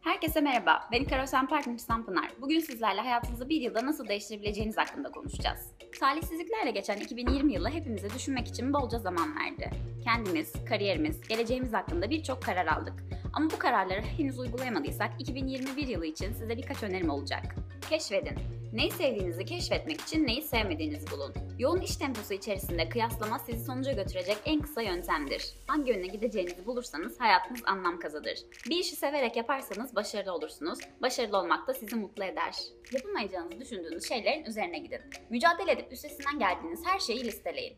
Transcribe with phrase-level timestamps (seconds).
[0.00, 2.30] Herkese merhaba, ben Karosen Partners'tan Pınar.
[2.40, 5.58] Bugün sizlerle hayatınızı bir yılda nasıl değiştirebileceğiniz hakkında konuşacağız.
[6.00, 9.70] Talihsizliklerle geçen 2020 yılı hepimize düşünmek için bolca zaman verdi.
[10.04, 12.94] Kendimiz, kariyerimiz, geleceğimiz hakkında birçok karar aldık.
[13.32, 17.42] Ama bu kararları henüz uygulayamadıysak 2021 yılı için size birkaç önerim olacak.
[17.90, 18.38] Keşfedin.
[18.72, 21.34] Neyi sevdiğinizi keşfetmek için neyi sevmediğinizi bulun.
[21.58, 25.54] Yoğun iş temposu içerisinde kıyaslama sizi sonuca götürecek en kısa yöntemdir.
[25.66, 28.38] Hangi yöne gideceğinizi bulursanız hayatınız anlam kazanır.
[28.70, 30.78] Bir işi severek yaparsanız başarılı olursunuz.
[31.02, 32.54] Başarılı olmak da sizi mutlu eder.
[32.92, 35.00] Yapamayacağınızı düşündüğünüz şeylerin üzerine gidin.
[35.30, 37.76] Mücadele edip üstesinden geldiğiniz her şeyi listeleyin.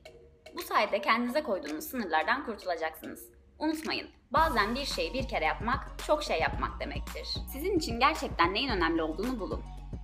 [0.56, 3.41] Bu sayede kendinize koyduğunuz sınırlardan kurtulacaksınız.
[3.62, 7.28] Unutmayın, bazen bir şeyi bir kere yapmak çok şey yapmak demektir.
[7.52, 9.62] Sizin için gerçekten neyin önemli olduğunu bulun.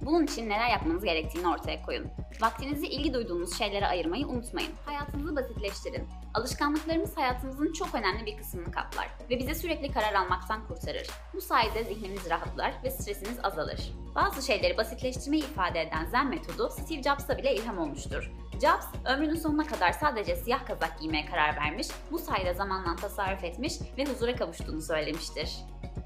[0.09, 2.07] Bunun için neler yapmanız gerektiğini ortaya koyun.
[2.41, 4.73] Vaktinizi ilgi duyduğunuz şeylere ayırmayı unutmayın.
[4.87, 6.09] Hayatınızı basitleştirin.
[6.35, 11.07] Alışkanlıklarımız hayatımızın çok önemli bir kısmını kaplar ve bize sürekli karar almaktan kurtarır.
[11.35, 13.93] Bu sayede zihnimiz rahatlar ve stresiniz azalır.
[14.15, 18.33] Bazı şeyleri basitleştirmeyi ifade eden Zen metodu Steve Jobs'a bile ilham olmuştur.
[18.53, 23.75] Jobs, ömrünün sonuna kadar sadece siyah kazak giymeye karar vermiş, bu sayede zamanla tasarruf etmiş
[23.99, 25.59] ve huzura kavuştuğunu söylemiştir.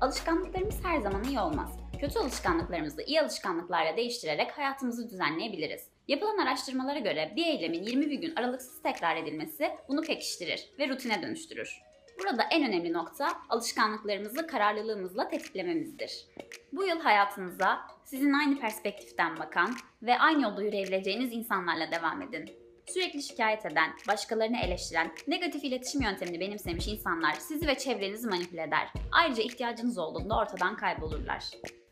[0.02, 1.78] Alışkanlıklarımız her zaman iyi olmaz.
[2.00, 5.88] Kötü alışkanlıklarımızı iyi alışkanlıklarla değiştirerek hayatımızı düzenleyebiliriz.
[6.08, 11.82] Yapılan araştırmalara göre bir eylemin 21 gün aralıksız tekrar edilmesi bunu pekiştirir ve rutine dönüştürür.
[12.18, 16.26] Burada en önemli nokta alışkanlıklarımızı kararlılığımızla tetiklememizdir.
[16.72, 22.50] Bu yıl hayatınıza sizin aynı perspektiften bakan ve aynı yolda yürüyebileceğiniz insanlarla devam edin.
[22.94, 28.92] Sürekli şikayet eden, başkalarını eleştiren, negatif iletişim yöntemini benimsemiş insanlar sizi ve çevrenizi manipüle eder.
[29.12, 31.44] Ayrıca ihtiyacınız olduğunda ortadan kaybolurlar.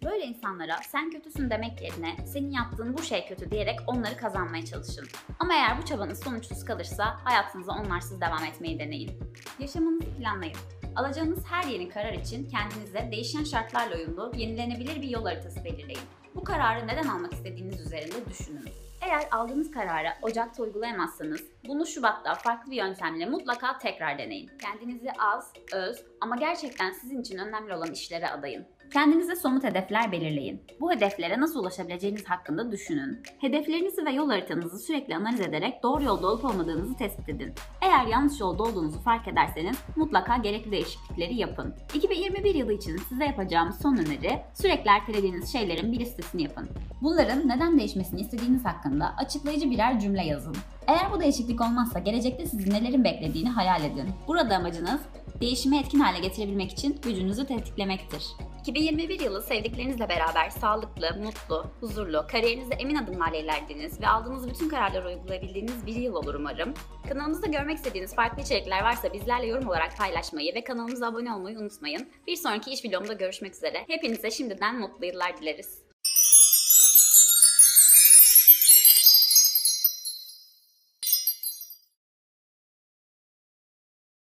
[0.04, 5.08] Böyle insanlara sen kötüsün demek yerine senin yaptığın bu şey kötü diyerek onları kazanmaya çalışın.
[5.38, 9.12] Ama eğer bu çabanız sonuçsuz kalırsa hayatınıza onlarsız devam etmeyi deneyin.
[9.58, 10.56] Yaşamınızı planlayın.
[10.96, 16.02] Alacağınız her yeni karar için kendinize değişen şartlarla uyumlu, yenilenebilir bir yol haritası belirleyin.
[16.34, 18.89] Bu kararı neden almak istediğiniz üzerinde düşünün.
[19.00, 24.50] Eğer aldığınız kararı Ocak'ta uygulayamazsanız bunu Şubat'ta farklı bir yöntemle mutlaka tekrar deneyin.
[24.62, 28.66] Kendinizi az, öz ama gerçekten sizin için önemli olan işlere adayın.
[28.92, 30.62] Kendinize somut hedefler belirleyin.
[30.80, 33.22] Bu hedeflere nasıl ulaşabileceğiniz hakkında düşünün.
[33.38, 37.52] Hedeflerinizi ve yol haritanızı sürekli analiz ederek doğru yolda olup olmadığınızı tespit edin.
[37.82, 41.74] Eğer yanlış yolda olduğunuzu fark ederseniz mutlaka gerekli değişiklikleri yapın.
[41.94, 46.68] 2021 yılı için size yapacağım son öneri sürekli ertelediğiniz şeylerin bir listesini yapın.
[47.02, 50.56] Bunların neden değişmesini istediğiniz hakkında açıklayıcı birer cümle yazın.
[50.86, 54.08] Eğer bu değişiklik olmazsa gelecekte sizi nelerin beklediğini hayal edin.
[54.28, 55.00] Burada amacınız
[55.40, 58.24] değişimi etkin hale getirebilmek için gücünüzü tetiklemektir.
[58.60, 65.08] 2021 yılı sevdiklerinizle beraber sağlıklı, mutlu, huzurlu, kariyerinizde emin adımlarla ilerlediğiniz ve aldığınız bütün kararları
[65.08, 66.74] uygulayabildiğiniz bir yıl olur umarım.
[67.08, 72.08] Kanalımızda görmek istediğiniz farklı içerikler varsa bizlerle yorum olarak paylaşmayı ve kanalımıza abone olmayı unutmayın.
[72.26, 73.84] Bir sonraki iş videomda görüşmek üzere.
[73.86, 75.89] Hepinize şimdiden mutlu yıllar dileriz.